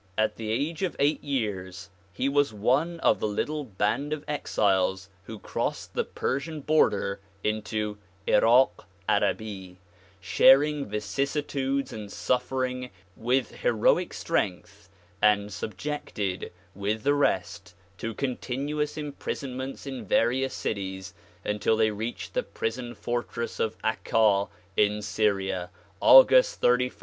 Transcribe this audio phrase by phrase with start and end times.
[0.17, 5.09] At the age of eight years he was one of the little band of exiles
[5.25, 9.77] who crossed the Persian border into Irak Arabi,
[10.19, 14.89] sharing vicissitudes and suffering with heroic strength
[15.21, 21.13] and sub jected with the rest to continuous imprisonments in various cities
[21.45, 25.69] until they reached the prison fortress of Akka in Syria,
[26.01, 26.99] August 31, 1868.